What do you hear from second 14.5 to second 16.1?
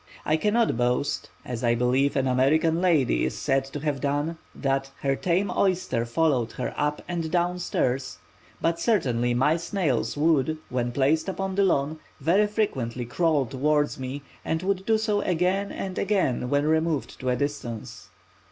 would do so again and